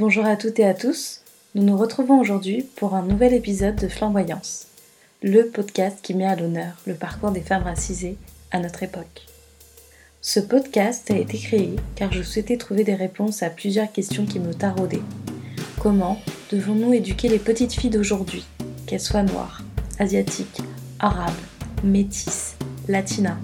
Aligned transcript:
Bonjour 0.00 0.26
à 0.26 0.36
toutes 0.36 0.60
et 0.60 0.64
à 0.64 0.74
tous. 0.74 1.22
Nous 1.56 1.64
nous 1.64 1.76
retrouvons 1.76 2.20
aujourd'hui 2.20 2.64
pour 2.76 2.94
un 2.94 3.02
nouvel 3.02 3.34
épisode 3.34 3.74
de 3.74 3.88
Flamboyance, 3.88 4.68
le 5.24 5.48
podcast 5.48 5.98
qui 6.00 6.14
met 6.14 6.24
à 6.24 6.36
l'honneur 6.36 6.74
le 6.86 6.94
parcours 6.94 7.32
des 7.32 7.40
femmes 7.40 7.64
racisées 7.64 8.16
à 8.52 8.60
notre 8.60 8.84
époque. 8.84 9.26
Ce 10.20 10.38
podcast 10.38 11.10
a 11.10 11.16
été 11.16 11.36
créé 11.36 11.74
car 11.96 12.12
je 12.12 12.22
souhaitais 12.22 12.58
trouver 12.58 12.84
des 12.84 12.94
réponses 12.94 13.42
à 13.42 13.50
plusieurs 13.50 13.90
questions 13.90 14.24
qui 14.24 14.38
me 14.38 14.54
taraudaient. 14.54 15.02
Comment 15.80 16.22
devons-nous 16.52 16.92
éduquer 16.92 17.28
les 17.28 17.40
petites 17.40 17.72
filles 17.72 17.90
d'aujourd'hui, 17.90 18.46
qu'elles 18.86 19.00
soient 19.00 19.24
noires, 19.24 19.62
asiatiques, 19.98 20.60
arabes, 21.00 21.32
métisses, 21.82 22.54
latinas, 22.86 23.38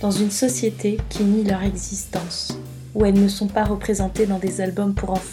dans 0.00 0.10
une 0.10 0.32
société 0.32 0.98
qui 1.10 1.22
nie 1.22 1.44
leur 1.44 1.62
existence, 1.62 2.58
où 2.96 3.04
elles 3.04 3.22
ne 3.22 3.28
sont 3.28 3.46
pas 3.46 3.62
représentées 3.64 4.26
dans 4.26 4.40
des 4.40 4.60
albums 4.60 4.94
pour 4.94 5.10
enfants? 5.10 5.25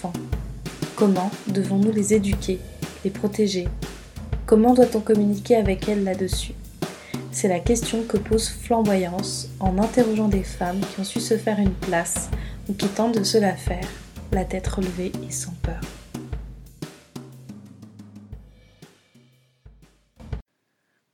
Comment 1.05 1.31
devons-nous 1.47 1.91
les 1.91 2.13
éduquer, 2.13 2.61
les 3.03 3.09
protéger? 3.09 3.67
Comment 4.45 4.73
doit-on 4.73 5.01
communiquer 5.01 5.57
avec 5.57 5.89
elles 5.89 6.05
là-dessus? 6.05 6.53
C'est 7.29 7.49
la 7.49 7.59
question 7.59 8.05
que 8.05 8.15
pose 8.15 8.47
Flamboyance 8.47 9.49
en 9.59 9.79
interrogeant 9.79 10.29
des 10.29 10.45
femmes 10.45 10.79
qui 10.79 11.01
ont 11.01 11.03
su 11.03 11.19
se 11.19 11.37
faire 11.37 11.59
une 11.59 11.73
place 11.73 12.29
ou 12.69 12.73
qui 12.73 12.87
tentent 12.87 13.19
de 13.19 13.25
se 13.25 13.37
la 13.37 13.53
faire, 13.53 13.85
la 14.31 14.45
tête 14.45 14.65
relevée 14.65 15.11
et 15.27 15.29
sans 15.29 15.51
peur. 15.55 15.81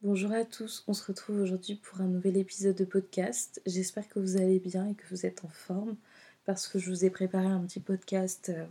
Bonjour 0.03 0.33
à 0.33 0.45
tous, 0.45 0.83
on 0.87 0.93
se 0.93 1.07
retrouve 1.07 1.41
aujourd'hui 1.41 1.81
pour 1.81 2.01
un 2.01 2.07
nouvel 2.07 2.37
épisode 2.37 2.75
de 2.75 2.85
podcast. 2.85 3.59
J'espère 3.65 4.07
que 4.07 4.19
vous 4.19 4.37
allez 4.37 4.59
bien 4.59 4.85
et 4.85 4.93
que 4.93 5.07
vous 5.09 5.25
êtes 5.25 5.43
en 5.43 5.49
forme 5.49 5.95
parce 6.45 6.67
que 6.67 6.77
je 6.77 6.91
vous 6.91 7.05
ai 7.05 7.09
préparé 7.09 7.47
un 7.47 7.61
petit 7.61 7.79
podcast 7.79 8.51
euh, 8.55 8.65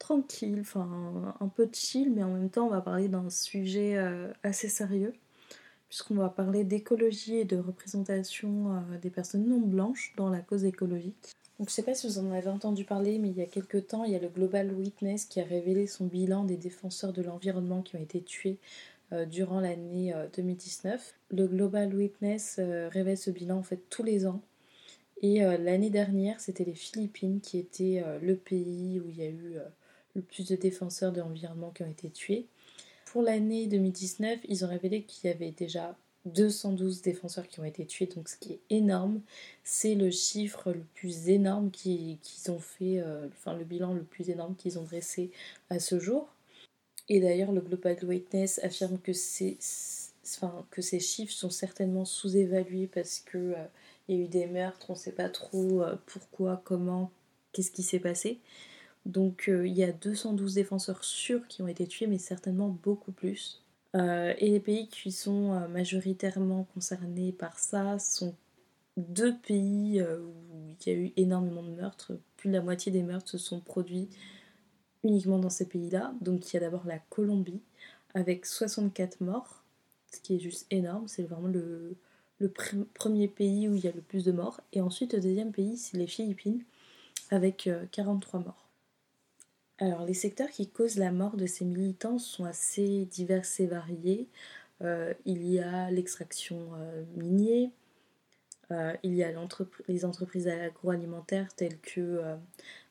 tranquille, 0.00 0.58
enfin 0.60 1.36
un 1.38 1.48
peu 1.48 1.68
chill, 1.72 2.12
mais 2.12 2.24
en 2.24 2.32
même 2.32 2.50
temps 2.50 2.66
on 2.66 2.70
va 2.70 2.80
parler 2.80 3.06
d'un 3.06 3.30
sujet 3.30 3.96
euh, 3.96 4.32
assez 4.42 4.68
sérieux, 4.68 5.12
puisqu'on 5.88 6.16
va 6.16 6.30
parler 6.30 6.64
d'écologie 6.64 7.36
et 7.36 7.44
de 7.44 7.58
représentation 7.58 8.74
euh, 8.74 8.98
des 8.98 9.10
personnes 9.10 9.46
non 9.46 9.60
blanches 9.60 10.12
dans 10.16 10.28
la 10.28 10.40
cause 10.40 10.64
écologique. 10.64 11.36
Donc 11.60 11.68
je 11.68 11.74
sais 11.74 11.82
pas 11.82 11.94
si 11.94 12.08
vous 12.08 12.18
en 12.18 12.32
avez 12.32 12.48
entendu 12.48 12.84
parler, 12.84 13.18
mais 13.18 13.28
il 13.28 13.36
y 13.36 13.42
a 13.42 13.46
quelques 13.46 13.86
temps, 13.88 14.04
il 14.04 14.12
y 14.12 14.16
a 14.16 14.18
le 14.18 14.28
Global 14.28 14.72
Witness 14.72 15.26
qui 15.26 15.40
a 15.40 15.44
révélé 15.44 15.86
son 15.86 16.06
bilan 16.06 16.44
des 16.44 16.56
défenseurs 16.56 17.12
de 17.12 17.22
l'environnement 17.22 17.82
qui 17.82 17.96
ont 17.96 18.02
été 18.02 18.22
tués 18.22 18.56
euh, 19.12 19.26
durant 19.26 19.60
l'année 19.60 20.14
2019. 20.34 21.14
Le 21.30 21.46
Global 21.46 21.94
Witness 21.94 22.58
révèle 22.58 23.18
ce 23.18 23.30
bilan 23.30 23.58
en 23.58 23.62
fait 23.62 23.82
tous 23.90 24.02
les 24.02 24.26
ans. 24.26 24.40
Et 25.22 25.40
l'année 25.40 25.90
dernière, 25.90 26.40
c'était 26.40 26.64
les 26.64 26.74
Philippines 26.74 27.42
qui 27.42 27.58
étaient 27.58 28.02
le 28.22 28.36
pays 28.36 28.98
où 29.00 29.10
il 29.10 29.18
y 29.18 29.22
a 29.22 29.28
eu 29.28 29.58
le 30.14 30.22
plus 30.22 30.48
de 30.48 30.56
défenseurs 30.56 31.12
de 31.12 31.20
l'environnement 31.20 31.70
qui 31.70 31.82
ont 31.82 31.90
été 31.90 32.10
tués. 32.10 32.46
Pour 33.06 33.22
l'année 33.22 33.66
2019, 33.66 34.40
ils 34.48 34.64
ont 34.64 34.68
révélé 34.68 35.02
qu'il 35.02 35.28
y 35.28 35.32
avait 35.32 35.50
déjà 35.50 35.96
212 36.26 37.02
défenseurs 37.02 37.48
qui 37.48 37.60
ont 37.60 37.64
été 37.64 37.86
tués, 37.86 38.06
donc 38.06 38.28
ce 38.28 38.36
qui 38.36 38.52
est 38.52 38.60
énorme. 38.70 39.20
C'est 39.64 39.94
le 39.94 40.10
chiffre 40.10 40.72
le 40.72 40.84
plus 40.94 41.28
énorme 41.28 41.70
qu'ils 41.70 42.18
ont 42.48 42.58
fait, 42.58 43.00
euh, 43.00 43.26
enfin 43.28 43.54
le 43.54 43.64
bilan 43.64 43.94
le 43.94 44.02
plus 44.02 44.30
énorme 44.30 44.54
qu'ils 44.54 44.78
ont 44.78 44.82
dressé 44.82 45.30
à 45.70 45.80
ce 45.80 45.98
jour. 45.98 46.28
Et 47.08 47.20
d'ailleurs, 47.20 47.52
le 47.52 47.60
Global 47.60 47.98
Witness 48.04 48.60
affirme 48.62 48.98
que 48.98 49.12
ces, 49.12 49.58
enfin, 50.24 50.64
que 50.70 50.82
ces 50.82 51.00
chiffres 51.00 51.32
sont 51.32 51.50
certainement 51.50 52.04
sous-évalués 52.04 52.86
parce 52.86 53.18
qu'il 53.18 53.54
euh, 53.56 53.64
il 54.08 54.16
y 54.16 54.20
a 54.20 54.24
eu 54.24 54.28
des 54.28 54.46
meurtres, 54.46 54.86
on 54.90 54.94
ne 54.94 54.98
sait 54.98 55.12
pas 55.12 55.28
trop 55.28 55.82
euh, 55.82 55.96
pourquoi, 56.06 56.60
comment, 56.64 57.10
qu'est-ce 57.52 57.70
qui 57.70 57.82
s'est 57.82 58.00
passé. 58.00 58.38
Donc 59.10 59.48
euh, 59.48 59.66
il 59.66 59.74
y 59.74 59.82
a 59.82 59.92
212 59.92 60.54
défenseurs 60.54 61.04
sûrs 61.04 61.46
qui 61.48 61.62
ont 61.62 61.68
été 61.68 61.86
tués, 61.86 62.06
mais 62.06 62.18
certainement 62.18 62.68
beaucoup 62.68 63.12
plus. 63.12 63.62
Euh, 63.96 64.34
et 64.38 64.50
les 64.50 64.60
pays 64.60 64.88
qui 64.88 65.10
sont 65.10 65.52
euh, 65.52 65.66
majoritairement 65.66 66.64
concernés 66.74 67.32
par 67.32 67.58
ça 67.58 67.98
sont 67.98 68.36
deux 68.96 69.36
pays 69.36 70.00
où 70.02 70.76
il 70.86 70.92
y 70.92 70.94
a 70.94 70.98
eu 70.98 71.12
énormément 71.16 71.62
de 71.62 71.70
meurtres. 71.70 72.12
Plus 72.36 72.50
de 72.50 72.54
la 72.54 72.62
moitié 72.62 72.92
des 72.92 73.02
meurtres 73.02 73.30
se 73.30 73.38
sont 73.38 73.60
produits 73.60 74.08
uniquement 75.02 75.38
dans 75.38 75.50
ces 75.50 75.66
pays-là. 75.66 76.12
Donc 76.20 76.52
il 76.52 76.54
y 76.54 76.56
a 76.58 76.60
d'abord 76.60 76.86
la 76.86 76.98
Colombie 76.98 77.62
avec 78.14 78.46
64 78.46 79.22
morts, 79.22 79.64
ce 80.12 80.20
qui 80.20 80.36
est 80.36 80.40
juste 80.40 80.66
énorme. 80.70 81.08
C'est 81.08 81.22
vraiment 81.22 81.48
le, 81.48 81.96
le 82.38 82.52
premier 82.94 83.26
pays 83.26 83.68
où 83.68 83.74
il 83.74 83.84
y 83.84 83.88
a 83.88 83.92
le 83.92 84.02
plus 84.02 84.24
de 84.24 84.32
morts. 84.32 84.60
Et 84.72 84.80
ensuite 84.80 85.14
le 85.14 85.20
deuxième 85.20 85.52
pays, 85.52 85.76
c'est 85.76 85.96
les 85.96 86.06
Philippines 86.06 86.62
avec 87.30 87.68
43 87.92 88.40
morts. 88.40 88.69
Alors, 89.82 90.04
les 90.04 90.14
secteurs 90.14 90.50
qui 90.50 90.68
causent 90.68 90.98
la 90.98 91.10
mort 91.10 91.36
de 91.38 91.46
ces 91.46 91.64
militants 91.64 92.18
sont 92.18 92.44
assez 92.44 93.06
divers 93.06 93.44
et 93.58 93.66
variés. 93.66 94.28
Euh, 94.82 95.14
il 95.24 95.46
y 95.46 95.58
a 95.58 95.90
l'extraction 95.90 96.68
euh, 96.74 97.04
minière, 97.16 97.70
euh, 98.72 98.94
il 99.02 99.14
y 99.14 99.24
a 99.24 99.32
les 99.88 100.04
entreprises 100.04 100.48
agroalimentaires 100.48 101.52
telles 101.54 101.78
que 101.80 102.20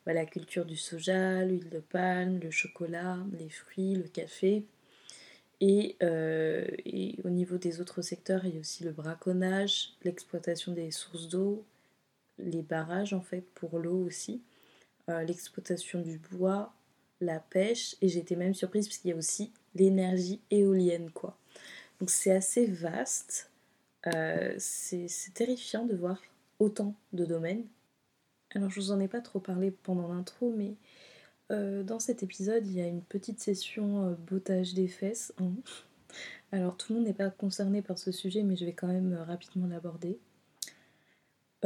bah, 0.04 0.12
la 0.12 0.26
culture 0.26 0.66
du 0.66 0.76
soja, 0.76 1.44
l'huile 1.44 1.68
de 1.70 1.78
palme, 1.78 2.40
le 2.40 2.50
chocolat, 2.50 3.18
les 3.38 3.48
fruits, 3.48 3.94
le 3.94 4.08
café. 4.08 4.64
Et, 5.60 5.96
et, 6.00 7.16
au 7.24 7.28
niveau 7.30 7.58
des 7.58 7.80
autres 7.80 8.02
secteurs, 8.02 8.46
il 8.46 8.54
y 8.54 8.56
a 8.56 8.60
aussi 8.60 8.82
le 8.82 8.92
braconnage, 8.92 9.94
l'exploitation 10.04 10.72
des 10.72 10.90
sources 10.90 11.28
d'eau, 11.28 11.64
les 12.38 12.62
barrages 12.62 13.12
en 13.12 13.20
fait 13.20 13.44
pour 13.54 13.78
l'eau 13.78 14.04
aussi, 14.04 14.42
l'exploitation 15.08 16.00
du 16.00 16.18
bois, 16.18 16.72
la 17.20 17.40
pêche 17.40 17.96
et 18.00 18.08
j'étais 18.08 18.36
même 18.36 18.54
surprise 18.54 18.88
parce 18.88 18.98
qu'il 18.98 19.10
y 19.10 19.14
a 19.14 19.16
aussi 19.16 19.52
l'énergie 19.74 20.40
éolienne 20.50 21.10
quoi. 21.10 21.36
Donc 22.00 22.10
c'est 22.10 22.32
assez 22.32 22.66
vaste, 22.66 23.50
euh, 24.06 24.54
c'est 24.58 25.08
terrifiant 25.34 25.84
de 25.84 25.94
voir 25.94 26.20
autant 26.58 26.94
de 27.12 27.24
domaines. 27.24 27.64
Alors 28.54 28.70
je 28.70 28.80
vous 28.80 28.92
en 28.92 29.00
ai 29.00 29.08
pas 29.08 29.20
trop 29.20 29.40
parlé 29.40 29.70
pendant 29.70 30.08
l'intro 30.08 30.52
mais 30.56 30.74
euh, 31.50 31.82
dans 31.82 31.98
cet 31.98 32.22
épisode 32.22 32.66
il 32.66 32.74
y 32.74 32.80
a 32.80 32.86
une 32.86 33.02
petite 33.02 33.40
session 33.40 34.06
euh, 34.06 34.14
bottage 34.14 34.74
des 34.74 34.88
fesses. 34.88 35.32
Alors 36.52 36.76
tout 36.76 36.92
le 36.92 36.98
monde 36.98 37.06
n'est 37.06 37.14
pas 37.14 37.30
concerné 37.30 37.82
par 37.82 37.98
ce 37.98 38.12
sujet 38.12 38.42
mais 38.42 38.56
je 38.56 38.64
vais 38.64 38.72
quand 38.72 38.88
même 38.88 39.14
rapidement 39.26 39.66
l'aborder. 39.66 40.18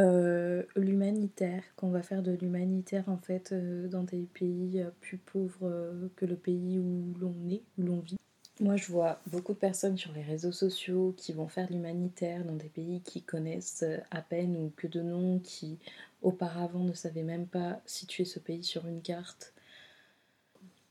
Euh, 0.01 0.65
l'humanitaire, 0.75 1.63
qu'on 1.77 1.91
va 1.91 2.03
faire 2.03 2.23
de 2.23 2.33
l'humanitaire 2.33 3.09
en 3.09 3.17
fait 3.17 3.53
euh, 3.53 3.87
dans 3.87 4.03
des 4.03 4.23
pays 4.35 4.81
euh, 4.81 4.91
plus 5.01 5.19
pauvres 5.19 6.11
que 6.17 6.27
le 6.27 6.35
pays 6.35 6.81
où 6.81 7.15
l'on 7.21 7.33
est, 7.49 7.63
où 7.79 7.83
l'on 7.83 8.01
vit. 8.01 8.17
Moi 8.61 8.77
je 8.77 8.91
vois 8.91 9.21
beaucoup 9.29 9.53
de 9.53 9.59
personnes 9.59 9.97
sur 9.97 10.13
les 10.13 10.23
réseaux 10.23 10.51
sociaux 10.51 11.15
qui 11.17 11.33
vont 11.33 11.47
faire 11.47 11.69
de 11.69 11.75
l'humanitaire 11.75 12.45
dans 12.45 12.57
des 12.57 12.69
pays 12.69 13.03
qui 13.03 13.23
connaissent 13.23 13.85
à 14.11 14.21
peine 14.21 14.57
ou 14.57 14.73
que 14.77 14.89
de 14.89 15.01
nom, 15.01 15.39
qui 15.39 15.79
auparavant 16.23 16.83
ne 16.83 16.93
savaient 16.93 17.23
même 17.23 17.47
pas 17.47 17.81
situer 17.87 18.25
ce 18.25 18.41
pays 18.41 18.65
sur 18.65 18.87
une 18.87 19.03
carte. 19.03 19.55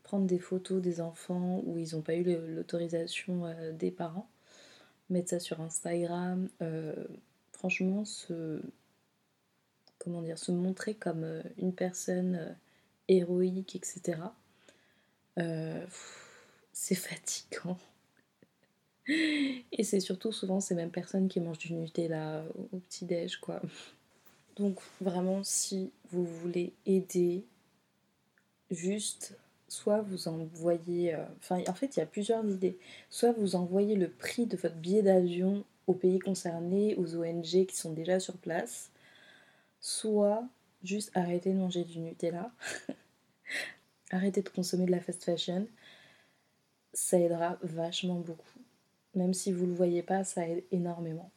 Prendre 0.03 0.27
des 0.27 0.39
photos 0.39 0.81
des 0.81 1.01
enfants 1.01 1.61
où 1.65 1.77
ils 1.77 1.95
n'ont 1.95 2.01
pas 2.01 2.15
eu 2.15 2.23
l'autorisation 2.23 3.53
des 3.73 3.91
parents, 3.91 4.29
mettre 5.09 5.29
ça 5.29 5.39
sur 5.39 5.61
Instagram. 5.61 6.49
franchement, 7.53 8.03
ce, 8.03 8.61
comment 10.03 10.21
dire, 10.21 10.37
se 10.37 10.51
montrer 10.51 10.93
comme 10.95 11.23
euh, 11.23 11.41
une 11.57 11.73
personne 11.73 12.35
euh, 12.35 12.53
héroïque, 13.07 13.75
etc. 13.75 14.19
Euh, 15.37 15.85
c'est 16.71 16.95
fatigant. 16.95 17.77
Et 19.07 19.83
c'est 19.83 19.99
surtout 19.99 20.31
souvent 20.31 20.61
ces 20.61 20.75
mêmes 20.75 20.91
personnes 20.91 21.27
qui 21.27 21.41
mangent 21.41 21.57
du 21.57 21.73
Nutella 21.73 22.45
au 22.71 22.77
petit-déj, 22.77 23.37
quoi. 23.37 23.61
Donc 24.55 24.79
vraiment, 25.01 25.43
si 25.43 25.91
vous 26.11 26.25
voulez 26.25 26.71
aider, 26.85 27.43
juste, 28.71 29.37
soit 29.67 30.01
vous 30.03 30.29
envoyez... 30.29 31.17
Enfin, 31.39 31.61
en 31.67 31.73
fait, 31.73 31.97
il 31.97 31.99
y 31.99 32.03
a 32.03 32.05
plusieurs 32.05 32.47
idées. 32.47 32.77
Soit 33.09 33.33
vous 33.33 33.57
envoyez 33.57 33.97
le 33.97 34.09
prix 34.09 34.45
de 34.45 34.55
votre 34.55 34.75
billet 34.75 35.01
d'avion 35.01 35.65
aux 35.87 35.95
pays 35.95 36.19
concernés, 36.19 36.95
aux 36.95 37.17
ONG 37.17 37.65
qui 37.65 37.75
sont 37.75 37.91
déjà 37.91 38.21
sur 38.21 38.37
place 38.37 38.92
soit 39.83 40.47
juste 40.81 41.11
arrêter 41.13 41.51
de 41.51 41.57
manger 41.57 41.83
du 41.83 41.99
Nutella, 41.99 42.51
arrêter 44.11 44.41
de 44.41 44.49
consommer 44.49 44.85
de 44.85 44.91
la 44.91 45.01
fast 45.01 45.23
fashion, 45.23 45.67
ça 46.93 47.19
aidera 47.19 47.57
vachement 47.61 48.15
beaucoup. 48.15 48.59
Même 49.13 49.33
si 49.33 49.51
vous 49.51 49.65
ne 49.65 49.71
le 49.71 49.75
voyez 49.75 50.01
pas, 50.01 50.23
ça 50.23 50.47
aide 50.47 50.63
énormément. 50.71 51.29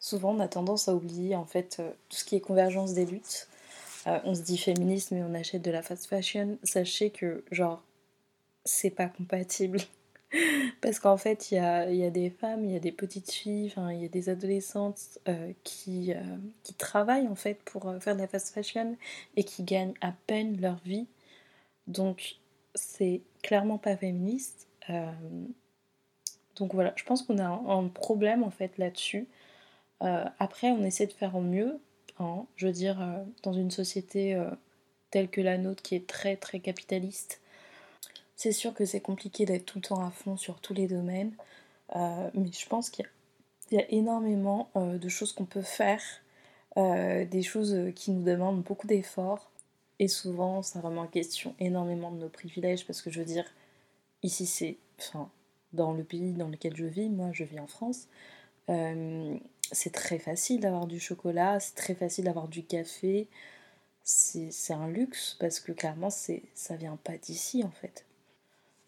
Souvent, 0.00 0.34
on 0.34 0.40
a 0.40 0.48
tendance 0.48 0.88
à 0.88 0.94
oublier 0.94 1.36
en 1.36 1.44
fait 1.44 1.76
euh, 1.80 1.90
tout 2.08 2.16
ce 2.16 2.24
qui 2.24 2.34
est 2.34 2.40
convergence 2.40 2.94
des 2.94 3.04
luttes. 3.04 3.48
Euh, 4.06 4.18
on 4.24 4.34
se 4.34 4.42
dit 4.42 4.56
féministe, 4.56 5.10
mais 5.10 5.22
on 5.22 5.34
achète 5.34 5.62
de 5.62 5.70
la 5.70 5.82
fast 5.82 6.06
fashion. 6.06 6.58
Sachez 6.62 7.10
que, 7.10 7.44
genre, 7.50 7.82
c'est 8.64 8.90
pas 8.90 9.08
compatible. 9.08 9.80
Parce 10.80 10.98
qu'en 10.98 11.16
fait, 11.16 11.50
il 11.50 11.54
y 11.56 11.58
a, 11.58 12.10
des 12.10 12.30
femmes, 12.30 12.64
il 12.64 12.72
y 12.72 12.76
a 12.76 12.80
des 12.80 12.92
petites 12.92 13.30
filles, 13.30 13.72
il 13.76 14.02
y 14.02 14.04
a 14.04 14.08
des 14.08 14.28
adolescentes 14.28 15.18
euh, 15.28 15.52
qui, 15.64 16.12
euh, 16.12 16.20
qui 16.64 16.74
travaillent 16.74 17.28
en 17.28 17.34
fait 17.34 17.62
pour 17.64 17.88
euh, 17.88 17.98
faire 18.00 18.14
de 18.14 18.20
la 18.20 18.28
fast 18.28 18.52
fashion 18.52 18.96
et 19.36 19.44
qui 19.44 19.62
gagnent 19.62 19.94
à 20.00 20.12
peine 20.26 20.60
leur 20.60 20.76
vie 20.84 21.06
Donc 21.86 22.36
c'est 22.74 23.22
clairement 23.42 23.78
pas 23.78 23.96
féministe. 23.96 24.68
donc 26.56 26.74
voilà, 26.74 26.92
je 26.96 27.04
pense 27.04 27.22
qu'on 27.22 27.38
a 27.38 27.46
un, 27.46 27.88
problème 27.88 28.42
en 28.42 28.50
fait 28.50 28.78
là-dessus. 28.78 29.26
après, 30.00 30.70
on 30.70 30.84
essaie 30.84 31.06
de 31.06 31.12
faire 31.12 31.34
au 31.36 31.40
mieux. 31.40 31.80
Hein. 32.20 32.46
je 32.56 32.66
veux 32.66 32.72
dire, 32.72 32.98
dans 33.42 33.52
une 33.52 33.70
société 33.70 34.40
telle 35.10 35.28
que 35.28 35.40
la 35.40 35.58
nôtre 35.58 35.82
qui 35.82 35.94
est 35.94 36.06
très 36.06 36.36
très 36.36 36.60
capitaliste, 36.60 37.40
c'est 38.38 38.52
sûr 38.52 38.72
que 38.72 38.84
c'est 38.84 39.00
compliqué 39.00 39.46
d'être 39.46 39.66
tout 39.66 39.78
le 39.78 39.82
temps 39.82 40.00
à 40.06 40.10
fond 40.12 40.36
sur 40.36 40.60
tous 40.60 40.72
les 40.72 40.86
domaines, 40.86 41.34
euh, 41.96 42.30
mais 42.34 42.52
je 42.52 42.66
pense 42.68 42.88
qu'il 42.88 43.04
y, 43.72 43.78
a 43.78 43.90
énormément 43.90 44.70
euh, 44.76 44.96
de 44.96 45.08
choses 45.08 45.32
qu'on 45.32 45.44
peut 45.44 45.60
faire, 45.60 46.00
euh, 46.76 47.24
des 47.24 47.42
choses 47.42 47.76
qui 47.96 48.12
nous 48.12 48.22
demandent 48.22 48.62
beaucoup 48.62 48.86
d'efforts, 48.86 49.50
et 49.98 50.06
souvent 50.06 50.62
ça 50.62 50.80
remet 50.80 51.00
en 51.00 51.08
question 51.08 51.56
énormément 51.58 52.12
de 52.12 52.18
nos 52.18 52.28
privilèges, 52.28 52.86
parce 52.86 53.02
que 53.02 53.10
je 53.10 53.18
veux 53.18 53.24
dire, 53.24 53.44
ici 54.22 54.46
c'est, 54.46 54.78
enfin, 55.00 55.28
dans 55.72 55.92
le 55.92 56.04
pays 56.04 56.32
dans 56.32 56.48
lequel 56.48 56.76
je 56.76 56.84
vis, 56.84 57.08
moi 57.08 57.30
je 57.32 57.42
vis 57.42 57.58
en 57.58 57.66
France, 57.66 58.06
c'est 59.72 59.92
très 59.92 60.18
facile 60.20 60.60
d'avoir 60.60 60.86
du 60.86 61.00
chocolat, 61.00 61.58
c'est 61.58 61.74
très 61.74 61.94
facile 61.94 62.26
d'avoir 62.26 62.48
du 62.48 62.62
café, 62.64 63.28
c'est 64.04 64.72
un 64.72 64.88
luxe 64.88 65.36
parce 65.40 65.60
que 65.60 65.72
clairement 65.72 66.10
ça 66.10 66.76
vient 66.76 66.98
pas 67.02 67.16
d'ici 67.18 67.64
en 67.64 67.70
fait. 67.70 68.07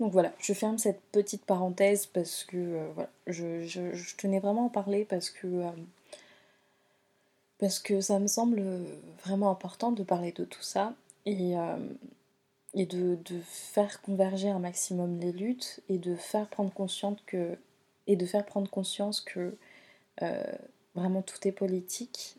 Donc 0.01 0.13
voilà, 0.13 0.33
je 0.39 0.55
ferme 0.55 0.79
cette 0.79 1.03
petite 1.13 1.45
parenthèse 1.45 2.07
parce 2.07 2.45
que 2.45 2.57
euh, 2.57 2.89
je, 3.27 4.17
tenais 4.17 4.41
vraiment 4.41 4.63
à 4.63 4.67
en 4.67 4.69
parler 4.71 5.05
parce 5.05 5.29
que, 5.29 5.47
euh, 5.47 5.71
parce 7.59 7.79
que 7.79 8.01
ça 8.01 8.19
me 8.19 8.27
semble 8.27 8.63
vraiment 9.25 9.51
important 9.51 9.93
de 9.93 10.03
parler 10.03 10.33
de 10.33 10.47
tout 10.47 10.63
ça 10.63 10.95
et, 11.27 11.55
euh, 11.59 11.77
de, 12.75 13.19
faire 13.45 14.01
converger 14.01 14.49
un 14.49 14.59
maximum 14.59 15.21
les 15.21 15.33
luttes 15.33 15.81
et 15.91 15.99
de 15.99 16.17
faire 16.17 16.49
prendre 16.49 16.73
conscience 16.73 17.19
que, 17.27 17.59
et 18.07 18.17
de 18.17 18.25
faire 18.25 18.47
prendre 18.47 18.71
conscience 18.71 19.21
que 19.21 19.55
vraiment 20.95 21.21
tout 21.21 21.47
est 21.47 21.53
politique. 21.53 22.37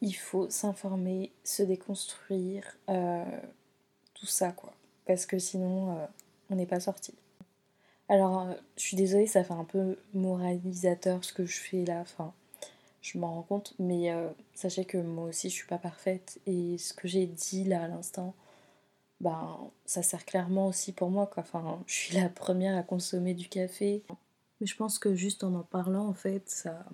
Il 0.00 0.14
faut 0.14 0.48
s'informer, 0.48 1.32
se 1.42 1.64
déconstruire, 1.64 2.76
tout 2.86 4.26
ça 4.26 4.52
quoi. 4.52 4.72
Parce 5.06 5.26
que 5.26 5.40
sinon 5.40 6.08
on 6.50 6.56
n'est 6.56 6.66
pas 6.66 6.80
sorti. 6.80 7.14
Alors, 8.08 8.40
euh, 8.40 8.54
je 8.76 8.82
suis 8.82 8.96
désolée, 8.96 9.26
ça 9.26 9.44
fait 9.44 9.54
un 9.54 9.64
peu 9.64 9.98
moralisateur 10.14 11.24
ce 11.24 11.32
que 11.32 11.44
je 11.44 11.58
fais 11.58 11.84
là, 11.84 12.00
enfin, 12.00 12.32
je 13.02 13.18
m'en 13.18 13.34
rends 13.34 13.42
compte, 13.42 13.74
mais 13.78 14.12
euh, 14.12 14.28
sachez 14.54 14.84
que 14.84 14.98
moi 14.98 15.26
aussi 15.26 15.50
je 15.50 15.54
suis 15.54 15.66
pas 15.66 15.78
parfaite 15.78 16.40
et 16.46 16.78
ce 16.78 16.94
que 16.94 17.06
j'ai 17.08 17.26
dit 17.26 17.64
là 17.64 17.82
à 17.84 17.88
l'instant, 17.88 18.34
ben, 19.20 19.70
ça 19.84 20.02
sert 20.02 20.24
clairement 20.24 20.68
aussi 20.68 20.92
pour 20.92 21.10
moi, 21.10 21.26
quoi. 21.26 21.42
Enfin, 21.42 21.82
je 21.86 21.94
suis 21.94 22.16
la 22.16 22.28
première 22.28 22.76
à 22.76 22.82
consommer 22.82 23.34
du 23.34 23.48
café, 23.48 24.02
mais 24.60 24.66
je 24.66 24.76
pense 24.76 24.98
que 24.98 25.14
juste 25.14 25.44
en 25.44 25.54
en 25.54 25.62
parlant, 25.62 26.06
en 26.06 26.14
fait, 26.14 26.48
ça, 26.48 26.86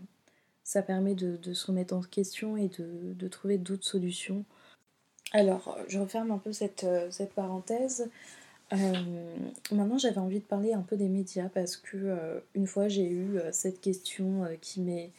ça 0.64 0.82
permet 0.82 1.14
de, 1.14 1.52
se 1.52 1.66
remettre 1.66 1.94
en 1.94 2.00
question 2.02 2.56
et 2.56 2.68
de, 2.68 3.28
trouver 3.28 3.58
d'autres 3.58 3.86
solutions. 3.86 4.44
Alors, 5.32 5.78
je 5.88 5.98
referme 5.98 6.30
un 6.30 6.38
peu 6.38 6.52
cette, 6.52 6.84
euh, 6.84 7.10
cette 7.10 7.34
parenthèse. 7.34 8.10
Euh, 8.72 9.36
maintenant, 9.72 9.98
j'avais 9.98 10.18
envie 10.18 10.40
de 10.40 10.44
parler 10.44 10.72
un 10.72 10.82
peu 10.82 10.96
des 10.96 11.08
médias 11.08 11.48
parce 11.48 11.76
que 11.76 11.96
euh, 11.96 12.40
une 12.54 12.66
fois 12.66 12.88
j'ai 12.88 13.08
eu 13.08 13.38
euh, 13.38 13.50
cette 13.52 13.80
question 13.80 14.46
qui 14.60 14.80
m'est 14.80 15.10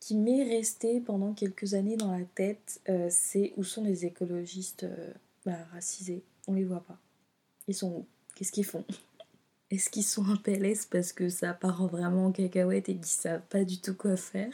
qui 0.00 0.14
m'est 0.14 0.44
restée 0.44 1.00
pendant 1.00 1.32
quelques 1.32 1.74
années 1.74 1.96
dans 1.96 2.12
la 2.16 2.24
tête, 2.36 2.80
c'est 3.10 3.52
où 3.56 3.64
sont 3.64 3.82
les 3.82 4.06
écologistes 4.06 4.86
bah, 5.44 5.58
racisés? 5.72 6.22
On 6.46 6.54
les 6.54 6.64
voit 6.64 6.84
pas. 6.84 6.96
Ils 7.66 7.74
sont 7.74 7.88
où? 7.88 8.06
Qu'est-ce 8.36 8.52
qu'ils 8.52 8.64
font? 8.64 8.84
Est-ce 9.72 9.90
qu'ils 9.90 10.04
sont 10.04 10.24
un 10.26 10.36
PLS 10.36 10.86
parce 10.86 11.12
que 11.12 11.28
ça 11.28 11.52
part 11.52 11.88
vraiment 11.88 12.26
en 12.26 12.32
cacahuète 12.32 12.88
et 12.88 12.94
qu'ils 12.94 13.06
savent 13.06 13.42
pas 13.50 13.64
du 13.64 13.78
tout 13.78 13.94
quoi 13.94 14.16
faire? 14.16 14.52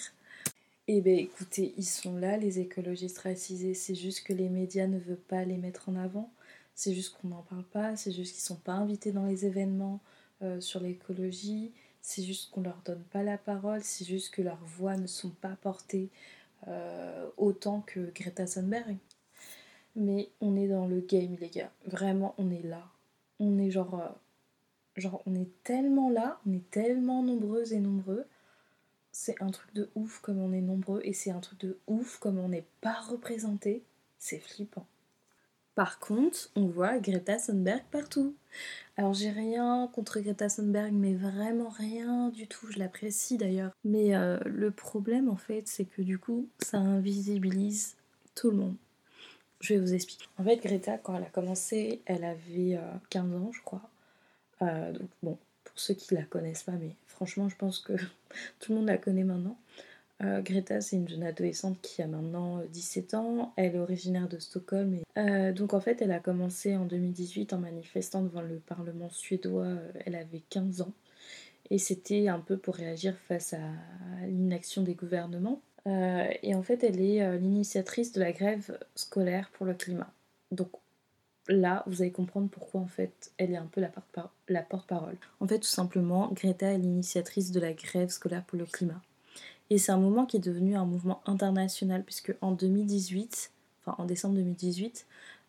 Eh 0.89 1.03
bien 1.03 1.17
écoutez, 1.17 1.75
ils 1.77 1.85
sont 1.85 2.17
là 2.17 2.39
les 2.39 2.59
écologistes 2.59 3.19
racisés, 3.19 3.75
c'est 3.75 3.95
juste 3.95 4.27
que 4.27 4.33
les 4.33 4.49
médias 4.49 4.87
ne 4.87 4.99
veulent 4.99 5.17
pas 5.17 5.45
les 5.45 5.59
mettre 5.59 5.91
en 5.91 5.97
avant 5.97 6.31
c'est 6.75 6.95
juste 6.95 7.17
qu'on 7.17 7.29
n'en 7.29 7.43
parle 7.43 7.65
pas, 7.65 7.97
c'est 7.97 8.13
juste 8.13 8.33
qu'ils 8.33 8.43
ne 8.43 8.57
sont 8.57 8.63
pas 8.63 8.73
invités 8.73 9.13
dans 9.13 9.27
les 9.27 9.47
événements 9.47 10.01
euh, 10.43 10.61
sur 10.61 10.81
l'écologie, 10.81 11.73
c'est 12.03 12.23
juste 12.23 12.51
qu'on 12.51 12.63
leur 12.63 12.81
donne 12.85 13.03
pas 13.05 13.23
la 13.23 13.39
parole, 13.39 13.83
c'est 13.83 14.05
juste 14.05 14.35
que 14.35 14.43
leurs 14.43 14.65
voix 14.65 14.97
ne 14.97 15.07
sont 15.07 15.31
pas 15.31 15.57
portées 15.63 16.11
euh, 16.69 17.29
autant 17.37 17.81
que 17.83 18.11
Greta 18.15 18.47
Thunberg. 18.47 18.97
Mais 19.97 20.31
on 20.41 20.57
est 20.57 20.69
dans 20.69 20.87
le 20.87 21.01
game, 21.01 21.37
les 21.41 21.51
gars. 21.51 21.71
Vraiment, 21.87 22.35
on 22.39 22.51
est 22.51 22.63
là. 22.63 22.83
On 23.39 23.59
est 23.59 23.71
genre. 23.71 23.95
Euh, 24.01 24.09
genre, 24.97 25.23
on 25.27 25.35
est 25.35 25.49
tellement 25.63 26.11
là, 26.11 26.41
on 26.47 26.53
est 26.53 26.71
tellement 26.71 27.23
nombreuses 27.23 27.73
et 27.73 27.81
nombreux. 27.81 28.27
C'est 29.13 29.41
un 29.41 29.51
truc 29.51 29.73
de 29.75 29.91
ouf 29.95 30.21
comme 30.21 30.39
on 30.39 30.53
est 30.53 30.61
nombreux 30.61 31.01
et 31.05 31.13
c'est 31.13 31.31
un 31.31 31.41
truc 31.41 31.61
de 31.61 31.79
ouf 31.87 32.19
comme 32.19 32.39
on 32.39 32.49
n'est 32.49 32.67
pas 32.81 33.01
représenté. 33.01 33.85
C'est 34.19 34.41
flippant. 34.41 34.87
Par 35.75 35.99
contre, 35.99 36.51
on 36.55 36.67
voit 36.67 36.99
Greta 36.99 37.37
Thunberg 37.37 37.83
partout. 37.91 38.35
Alors 38.97 39.13
j'ai 39.13 39.31
rien 39.31 39.91
contre 39.93 40.21
Greta 40.21 40.49
Thunberg, 40.49 40.93
mais 40.93 41.15
vraiment 41.15 41.69
rien 41.69 42.29
du 42.29 42.47
tout. 42.47 42.71
Je 42.71 42.79
l'apprécie 42.79 43.37
d'ailleurs. 43.37 43.73
Mais 43.85 44.15
euh, 44.15 44.39
le 44.45 44.71
problème 44.71 45.29
en 45.29 45.37
fait, 45.37 45.67
c'est 45.67 45.85
que 45.85 46.03
du 46.03 46.19
coup, 46.19 46.49
ça 46.61 46.79
invisibilise 46.79 47.97
tout 48.37 48.51
le 48.51 48.57
monde. 48.59 48.77
Je 49.61 49.75
vais 49.75 49.81
vous 49.81 49.95
expliquer. 49.95 50.27
En 50.39 50.45
fait, 50.45 50.57
Greta, 50.59 50.99
quand 50.99 51.17
elle 51.17 51.25
a 51.25 51.31
commencé, 51.31 52.03
elle 52.07 52.25
avait 52.25 52.79
15 53.11 53.33
euh, 53.33 53.39
ans, 53.39 53.51
je 53.53 53.63
crois. 53.63 53.89
Euh, 54.63 54.93
donc 54.93 55.09
bon, 55.23 55.39
pour 55.65 55.79
ceux 55.79 55.95
qui 55.95 56.15
la 56.15 56.23
connaissent 56.23 56.63
pas, 56.63 56.73
mais 56.73 56.95
franchement, 57.07 57.49
je 57.49 57.57
pense 57.57 57.81
que 57.81 57.95
tout 58.61 58.73
le 58.73 58.77
monde 58.77 58.87
la 58.87 58.99
connaît 58.99 59.25
maintenant. 59.25 59.59
Euh, 60.25 60.41
Greta, 60.41 60.81
c'est 60.81 60.97
une 60.97 61.09
jeune 61.09 61.23
adolescente 61.23 61.79
qui 61.83 62.01
a 62.03 62.07
maintenant 62.07 62.63
17 62.73 63.15
euh, 63.15 63.17
ans. 63.19 63.53
Elle 63.57 63.77
est 63.77 63.79
originaire 63.79 64.29
de 64.29 64.39
Stockholm. 64.39 64.99
Euh, 65.19 65.53
donc 65.53 65.75
en 65.75 65.81
fait, 65.81 66.01
elle 66.01 66.13
a 66.13 66.21
commencé 66.21 66.77
en 66.77 66.85
2018 66.85 67.53
en 67.53 67.59
manifestant 67.59 68.23
devant 68.23 68.41
le 68.43 68.57
Parlement 68.57 69.11
suédois. 69.11 69.75
Elle 70.07 70.15
avait 70.15 70.43
15 70.51 70.83
ans. 70.83 70.93
Et 71.71 71.79
c'était 71.79 72.29
un 72.29 72.41
peu 72.41 72.57
pour 72.57 72.75
réagir 72.75 73.17
face 73.29 73.55
à 73.55 74.27
l'inaction 74.27 74.83
des 74.83 74.95
gouvernements. 74.95 75.61
et 75.87 76.55
en 76.55 76.63
fait, 76.63 76.85
elle 76.85 77.01
est 77.01 77.39
l'initiatrice 77.39 78.13
de 78.13 78.21
la 78.21 78.33
grève 78.33 78.79
scolaire 78.95 79.51
pour 79.55 79.65
le 79.65 79.73
climat. 79.75 80.13
Donc 80.53 80.71
là, 81.49 81.83
vous 81.87 82.03
allez 82.03 82.13
comprendre 82.13 82.49
pourquoi 82.51 82.83
en 82.83 82.87
fait 82.87 83.33
elle 83.39 83.53
est 83.53 83.57
un 83.57 83.67
peu 83.67 83.81
la 83.81 84.63
porte-parole. 84.63 85.17
En 85.41 85.49
fait, 85.49 85.59
tout 85.59 85.67
simplement, 85.67 86.31
Greta 86.33 86.67
est 86.67 86.79
l'initiatrice 86.79 87.51
de 87.51 87.61
la 87.61 87.73
grève 87.73 88.11
scolaire 88.11 88.45
pour 88.45 88.59
le 88.59 88.67
climat. 88.67 89.01
Et 89.71 89.79
c'est 89.79 89.93
un 89.93 89.99
mouvement 89.99 90.27
qui 90.27 90.37
est 90.37 90.41
devenu 90.41 90.77
un 90.77 90.85
mouvement 90.85 91.23
international, 91.27 92.05
puisque 92.05 92.35
en 92.41 92.53
2018, 92.53 93.53
enfin 93.81 93.97
en 93.99 94.05
décembre 94.05 94.37
2018, 94.37 95.07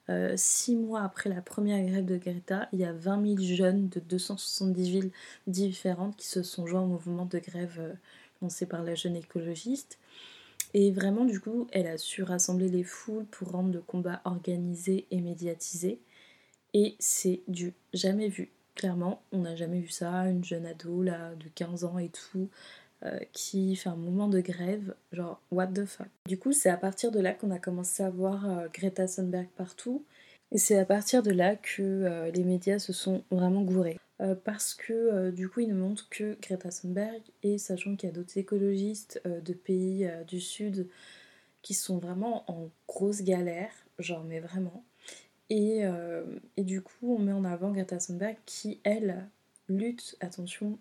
euh, 0.10 0.34
six 0.38 0.76
mois 0.76 1.02
après 1.02 1.30
la 1.30 1.42
première 1.42 1.84
grève 1.84 2.06
de 2.06 2.18
Greta, 2.18 2.70
il 2.72 2.80
y 2.80 2.86
a 2.86 2.94
20 2.94 3.38
000 3.38 3.56
jeunes 3.56 3.90
de 3.90 4.00
270 4.00 4.90
villes 4.90 5.12
différentes 5.48 6.16
qui 6.16 6.28
se 6.28 6.44
sont 6.44 6.68
joints 6.68 6.84
au 6.84 6.88
mouvement 6.88 7.26
de 7.26 7.40
grève 7.40 7.78
euh, 7.80 7.94
lancé 8.42 8.66
par 8.68 8.84
la 8.84 8.94
jeune 8.96 9.16
écologiste. 9.16 9.98
Et 10.74 10.92
vraiment, 10.92 11.26
du 11.26 11.40
coup, 11.40 11.68
elle 11.72 11.88
a 11.88 11.98
su 11.98 12.22
rassembler 12.22 12.70
les 12.70 12.84
foules 12.84 13.26
pour 13.26 13.52
rendre 13.52 13.74
le 13.74 13.82
combat 13.82 14.22
organisé 14.26 15.08
et 15.10 15.22
médiatisé. 15.22 16.00
Et 16.74 16.96
c'est 17.00 17.42
du 17.48 17.74
jamais 17.94 18.28
vu. 18.28 18.52
Clairement, 18.76 19.22
on 19.32 19.40
n'a 19.40 19.56
jamais 19.56 19.80
vu 19.80 19.88
ça. 19.88 20.28
Une 20.28 20.44
jeune 20.44 20.66
ado 20.66 21.04
de 21.04 21.48
15 21.56 21.86
ans 21.86 21.98
et 21.98 22.10
tout, 22.10 22.50
qui 23.32 23.76
fait 23.76 23.90
un 23.90 23.96
mouvement 23.96 24.28
de 24.28 24.40
grève, 24.40 24.96
genre 25.12 25.42
what 25.52 25.68
the 25.68 25.86
fuck. 25.86 26.08
Du 26.28 26.38
coup, 26.38 26.54
c'est 26.54 26.70
à 26.70 26.78
partir 26.78 27.12
de 27.12 27.20
là 27.20 27.34
qu'on 27.34 27.52
a 27.52 27.60
commencé 27.60 28.04
à 28.04 28.10
voir 28.10 28.50
euh, 28.50 28.68
Greta 28.74 29.08
Thunberg 29.08 29.48
partout, 29.56 30.04
et 30.52 30.58
c'est 30.58 30.78
à 30.78 30.86
partir 30.86 31.24
de 31.24 31.32
là 31.32 31.56
que 31.56 31.82
euh, 31.82 32.32
les 32.32 32.44
médias 32.44 32.80
se 32.80 32.94
sont 32.94 33.24
vraiment 33.32 33.62
gourés. 33.62 34.00
parce 34.46 34.74
que 34.74 35.30
du 35.32 35.50
coup, 35.50 35.60
ils 35.60 35.68
ne 35.68 35.76
montrent 35.76 36.08
que 36.10 36.38
Greta 36.42 36.70
Thunberg, 36.70 37.22
et 37.44 37.58
sachant 37.58 37.96
qu'il 37.96 38.08
y 38.10 38.12
a 38.12 38.16
d'autres 38.16 38.38
écologistes 38.38 39.22
de 39.26 39.54
pays 39.54 40.10
du 40.28 40.40
Sud 40.40 40.88
qui 41.62 41.74
sont 41.74 41.98
vraiment 41.98 42.50
en 42.50 42.70
grosse 42.88 43.24
galère, 43.24 43.74
genre 44.00 44.24
mais 44.24 44.40
vraiment. 44.40 44.86
Et, 45.50 45.82
et, 46.56 46.64
du 46.64 46.82
coup, 46.82 47.16
on 47.16 47.20
met 47.20 47.34
en 47.34 47.44
avant 47.44 47.72
Greta 47.72 47.98
Thunberg 47.98 48.38
qui, 48.46 48.80
elle, 48.84 49.28
lutte, 49.68 50.16
attention, 50.22 50.80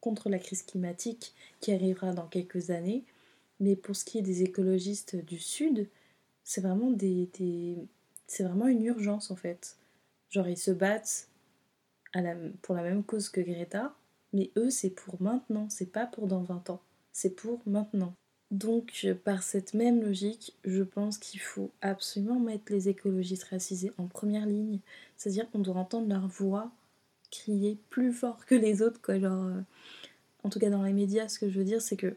contre 0.00 0.28
la 0.28 0.38
crise 0.38 0.62
climatique 0.62 1.34
qui 1.60 1.72
arrivera 1.72 2.12
dans 2.12 2.26
quelques 2.26 2.70
années. 2.70 3.04
Mais 3.60 3.76
pour 3.76 3.96
ce 3.96 4.04
qui 4.04 4.18
est 4.18 4.22
des 4.22 4.42
écologistes 4.42 5.16
du 5.16 5.38
Sud, 5.38 5.88
c'est 6.44 6.60
vraiment, 6.60 6.90
des, 6.90 7.28
c'est 8.26 8.44
vraiment 8.44 8.68
une 8.68 8.84
urgence 8.84 9.30
en 9.30 9.36
fait. 9.36 9.76
Genre 10.30 10.48
ils 10.48 10.58
se 10.58 10.70
battent 10.70 11.28
à 12.12 12.22
la, 12.22 12.34
pour 12.62 12.74
la 12.74 12.82
même 12.82 13.02
cause 13.02 13.28
que 13.28 13.40
Greta, 13.40 13.94
mais 14.32 14.50
eux 14.56 14.70
c'est 14.70 14.90
pour 14.90 15.20
maintenant, 15.20 15.68
c'est 15.68 15.92
pas 15.92 16.06
pour 16.06 16.26
dans 16.26 16.42
20 16.42 16.70
ans, 16.70 16.80
c'est 17.12 17.34
pour 17.34 17.60
maintenant. 17.66 18.14
Donc, 18.50 19.06
par 19.24 19.42
cette 19.42 19.74
même 19.74 20.00
logique, 20.02 20.56
je 20.64 20.82
pense 20.82 21.18
qu'il 21.18 21.40
faut 21.40 21.70
absolument 21.82 22.40
mettre 22.40 22.72
les 22.72 22.88
écologistes 22.88 23.44
racisés 23.44 23.92
en 23.98 24.06
première 24.06 24.46
ligne. 24.46 24.78
C'est-à-dire 25.16 25.50
qu'on 25.50 25.58
doit 25.58 25.76
entendre 25.76 26.08
leur 26.08 26.26
voix 26.28 26.70
crier 27.30 27.78
plus 27.90 28.12
fort 28.12 28.44
que 28.46 28.54
les 28.54 28.82
autres, 28.82 29.00
quoi. 29.00 29.18
Genre, 29.18 29.44
euh, 29.44 29.60
en 30.44 30.50
tout 30.50 30.58
cas 30.58 30.70
dans 30.70 30.82
les 30.82 30.92
médias, 30.92 31.28
ce 31.28 31.38
que 31.38 31.48
je 31.48 31.58
veux 31.58 31.64
dire, 31.64 31.82
c'est 31.82 31.96
que 31.96 32.16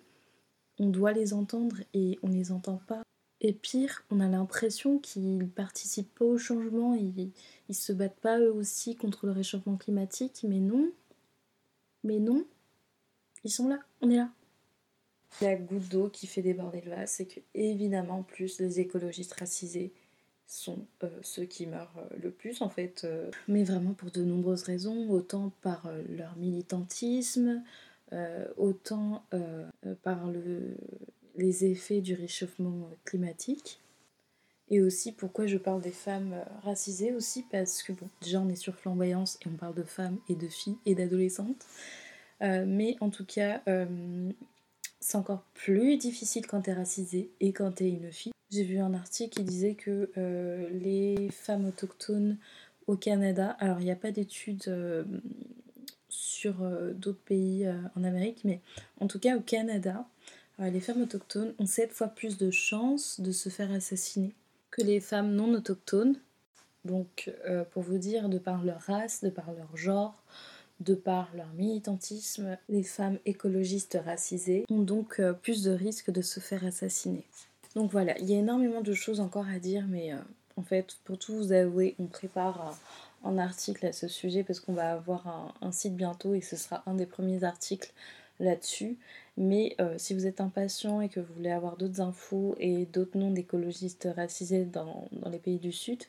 on 0.79 0.87
doit 0.87 1.11
les 1.13 1.33
entendre 1.33 1.77
et 1.93 2.17
on 2.23 2.29
les 2.29 2.51
entend 2.51 2.81
pas. 2.87 3.03
Et 3.41 3.53
pire, 3.53 4.03
on 4.11 4.19
a 4.19 4.27
l'impression 4.27 4.99
qu'ils 4.99 5.49
participent 5.49 6.13
pas 6.15 6.25
au 6.25 6.37
changement, 6.37 6.93
ils, 6.93 7.31
ils 7.69 7.75
se 7.75 7.91
battent 7.91 8.19
pas 8.19 8.39
eux 8.39 8.51
aussi 8.51 8.95
contre 8.95 9.25
le 9.25 9.31
réchauffement 9.31 9.77
climatique, 9.77 10.45
mais 10.47 10.59
non, 10.59 10.91
mais 12.03 12.19
non, 12.19 12.45
ils 13.43 13.51
sont 13.51 13.67
là, 13.67 13.79
on 14.01 14.09
est 14.11 14.17
là. 14.17 14.31
La 15.41 15.55
goutte 15.55 15.87
d'eau 15.89 16.09
qui 16.09 16.27
fait 16.27 16.41
déborder 16.41 16.81
le 16.81 16.91
vase, 16.91 17.11
c'est 17.11 17.25
que 17.25 17.39
évidemment, 17.55 18.21
plus 18.23 18.59
les 18.59 18.79
écologistes 18.79 19.33
racisés 19.33 19.91
sont 20.51 20.85
euh, 21.03 21.09
ceux 21.21 21.45
qui 21.45 21.65
meurent 21.65 21.95
euh, 21.97 22.17
le 22.21 22.29
plus 22.29 22.61
en 22.61 22.69
fait, 22.69 23.03
euh, 23.05 23.31
mais 23.47 23.63
vraiment 23.63 23.93
pour 23.93 24.11
de 24.11 24.23
nombreuses 24.23 24.63
raisons, 24.63 25.09
autant 25.09 25.51
par 25.61 25.89
leur 26.09 26.35
militantisme, 26.37 27.63
autant 28.57 29.23
par 30.03 30.29
le, 30.29 30.75
les 31.37 31.63
effets 31.63 32.01
du 32.01 32.13
réchauffement 32.13 32.89
climatique. 33.05 33.79
Et 34.69 34.81
aussi 34.81 35.13
pourquoi 35.13 35.47
je 35.47 35.57
parle 35.57 35.81
des 35.81 35.91
femmes 35.91 36.35
racisées 36.63 37.13
aussi 37.13 37.45
parce 37.49 37.81
que 37.81 37.93
bon 37.93 38.09
déjà 38.21 38.41
on 38.41 38.49
est 38.49 38.57
sur 38.57 38.75
flamboyance 38.75 39.37
et 39.45 39.47
on 39.47 39.55
parle 39.55 39.75
de 39.75 39.83
femmes 39.83 40.17
et 40.27 40.35
de 40.35 40.49
filles 40.49 40.75
et 40.85 40.93
d'adolescentes. 40.93 41.65
mais 42.41 42.97
en 42.99 43.11
tout 43.11 43.25
cas 43.25 43.61
c'est 44.99 45.17
encore 45.17 45.43
plus 45.53 45.95
difficile 45.95 46.45
quand 46.47 46.63
t'es 46.63 46.73
racisée 46.73 47.31
et 47.39 47.53
quand 47.53 47.71
t'es 47.71 47.87
une 47.87 48.11
fille. 48.11 48.33
J'ai 48.51 48.63
vu 48.63 48.79
un 48.79 48.93
article 48.93 49.37
qui 49.37 49.43
disait 49.45 49.75
que 49.75 50.11
euh, 50.17 50.69
les 50.71 51.29
femmes 51.31 51.67
autochtones 51.67 52.37
au 52.85 52.97
Canada, 52.97 53.55
alors 53.59 53.79
il 53.79 53.85
n'y 53.85 53.91
a 53.91 53.95
pas 53.95 54.11
d'études 54.11 54.67
euh, 54.67 55.05
sur 56.09 56.61
euh, 56.61 56.91
d'autres 56.91 57.23
pays 57.23 57.65
en 57.95 58.03
Amérique, 58.03 58.41
mais 58.43 58.59
en 58.99 59.07
tout 59.07 59.19
cas 59.19 59.37
au 59.37 59.39
Canada, 59.39 60.05
les 60.59 60.81
femmes 60.81 61.01
autochtones 61.01 61.53
ont 61.59 61.65
7 61.65 61.93
fois 61.93 62.09
plus 62.09 62.37
de 62.37 62.51
chances 62.51 63.21
de 63.21 63.31
se 63.31 63.47
faire 63.47 63.71
assassiner 63.71 64.35
que 64.69 64.81
les 64.81 64.99
femmes 64.99 65.33
non 65.33 65.53
autochtones. 65.53 66.19
Donc 66.83 67.31
pour 67.71 67.81
vous 67.81 67.97
dire, 67.97 68.29
de 68.29 68.37
par 68.37 68.63
leur 68.63 68.81
race, 68.81 69.23
de 69.23 69.29
par 69.29 69.53
leur 69.53 69.75
genre, 69.75 70.21
de 70.79 70.93
par 70.93 71.31
leur 71.35 71.51
militantisme, 71.53 72.57
les 72.69 72.83
femmes 72.83 73.17
écologistes 73.25 73.97
racisées 74.05 74.65
ont 74.69 74.83
donc 74.83 75.19
plus 75.41 75.63
de 75.63 75.71
risques 75.71 76.11
de 76.11 76.21
se 76.21 76.39
faire 76.39 76.63
assassiner. 76.63 77.25
Donc 77.75 77.91
voilà, 77.91 78.17
il 78.19 78.29
y 78.29 78.35
a 78.35 78.39
énormément 78.39 78.81
de 78.81 78.93
choses 78.93 79.19
encore 79.19 79.47
à 79.47 79.59
dire, 79.59 79.85
mais 79.87 80.13
euh, 80.13 80.17
en 80.57 80.61
fait, 80.61 80.97
pour 81.05 81.17
tout 81.17 81.35
vous 81.35 81.51
avouer, 81.51 81.95
on 81.99 82.05
prépare 82.05 82.77
un, 83.23 83.37
article 83.37 83.85
à 83.85 83.93
ce 83.93 84.07
sujet 84.07 84.43
parce 84.43 84.59
qu'on 84.59 84.73
va 84.73 84.91
avoir 84.91 85.53
un, 85.61 85.71
site 85.71 85.95
bientôt 85.95 86.33
et 86.33 86.41
ce 86.41 86.55
sera 86.55 86.83
un 86.85 86.95
des 86.95 87.05
premiers 87.05 87.43
articles 87.43 87.93
là-dessus. 88.39 88.97
Mais 89.37 89.75
euh, 89.79 89.95
si 89.97 90.13
vous 90.13 90.27
êtes 90.27 90.41
impatient 90.41 91.01
et 91.01 91.09
que 91.09 91.19
vous 91.19 91.33
voulez 91.33 91.51
avoir 91.51 91.77
d'autres 91.77 92.01
infos 92.01 92.55
et 92.59 92.85
d'autres 92.85 93.17
noms 93.17 93.31
d'écologistes 93.31 94.07
racisés 94.15 94.65
dans 94.65 95.07
les 95.29 95.39
pays 95.39 95.59
du 95.59 95.71
Sud, 95.71 96.03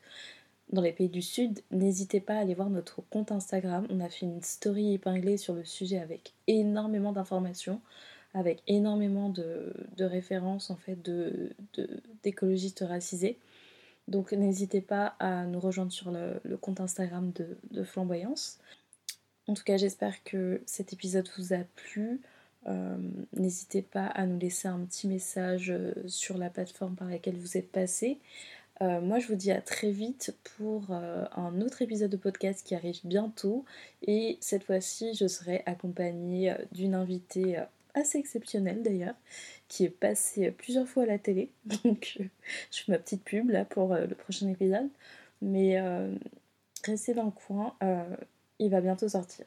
dans 0.72 0.82
les 0.82 0.92
pays 0.92 1.08
du 1.08 1.22
Sud, 1.22 1.60
n'hésitez 1.70 2.20
pas 2.20 2.34
à 2.34 2.38
aller 2.38 2.54
voir 2.54 2.70
notre 2.70 3.02
compte 3.10 3.30
Instagram. 3.30 3.86
On 3.90 4.00
a 4.00 4.08
fait 4.08 4.26
une 4.26 4.42
story 4.42 4.94
épinglée 4.94 5.36
sur 5.36 5.54
le 5.54 5.64
sujet 5.64 5.98
avec 5.98 6.32
énormément 6.46 7.12
d'informations, 7.12 7.80
avec 8.34 8.62
énormément 8.66 9.28
de, 9.28 9.72
références 9.98 10.70
en 10.70 10.76
fait 10.76 10.98
d'écologistes 12.22 12.82
de, 12.82 12.88
racisés. 12.88 13.38
Donc 14.08 14.32
n'hésitez 14.32 14.80
pas 14.80 15.14
à 15.18 15.44
nous 15.44 15.60
rejoindre 15.60 15.92
sur 15.92 16.10
le, 16.10 16.56
compte 16.56 16.80
Instagram 16.80 17.32
de, 17.70 17.84
Flamboyance. 17.84 18.58
En 19.48 19.54
tout 19.54 19.64
cas, 19.64 19.76
j'espère 19.76 20.22
que 20.24 20.62
cet 20.66 20.92
épisode 20.92 21.28
vous 21.36 21.52
a 21.52 21.64
plu. 21.76 22.20
Euh, 22.68 22.96
n'hésitez 23.32 23.82
pas 23.82 24.06
à 24.06 24.24
nous 24.24 24.38
laisser 24.38 24.68
un 24.68 24.78
petit 24.80 25.08
message 25.08 25.70
euh, 25.70 25.92
sur 26.06 26.38
la 26.38 26.48
plateforme 26.48 26.94
par 26.94 27.08
laquelle 27.08 27.36
vous 27.36 27.56
êtes 27.56 27.70
passé. 27.72 28.18
Euh, 28.80 29.00
moi, 29.00 29.18
je 29.18 29.26
vous 29.26 29.34
dis 29.34 29.50
à 29.50 29.60
très 29.60 29.90
vite 29.90 30.34
pour 30.56 30.90
un 30.90 31.60
autre 31.60 31.82
épisode 31.82 32.10
de 32.10 32.16
podcast 32.16 32.64
qui 32.64 32.74
arrive 32.74 32.98
bientôt. 33.04 33.64
Et 34.06 34.38
cette 34.40 34.64
fois-ci, 34.64 35.14
je 35.14 35.26
serai 35.26 35.62
accompagnée 35.66 36.54
d'une 36.72 36.94
invitée 36.94 37.58
assez 37.94 38.18
exceptionnelle 38.18 38.82
d'ailleurs, 38.82 39.14
qui 39.68 39.84
est 39.84 39.90
passée 39.90 40.50
plusieurs 40.50 40.88
fois 40.88 41.04
à 41.04 41.06
la 41.06 41.18
télé. 41.18 41.50
Donc, 41.84 42.18
je 42.70 42.82
fais 42.82 42.92
ma 42.92 42.98
petite 42.98 43.24
pub 43.24 43.50
là 43.50 43.64
pour 43.64 43.94
le 43.94 44.14
prochain 44.14 44.48
épisode. 44.48 44.88
Mais 45.40 45.80
restez 46.84 47.14
dans 47.14 47.24
le 47.24 47.30
coin, 47.30 47.74
il 48.58 48.70
va 48.70 48.80
bientôt 48.80 49.08
sortir. 49.08 49.40